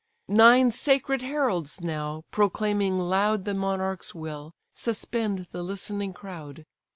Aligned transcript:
Nine 0.27 0.71
sacred 0.71 1.21
heralds 1.21 1.79
now, 1.79 2.23
proclaiming 2.31 2.97
loud 2.97 3.45
The 3.45 3.53
monarch's 3.53 4.15
will, 4.15 4.55
suspend 4.73 5.45
the 5.51 5.61
listening 5.61 6.11
crowd. 6.13 6.65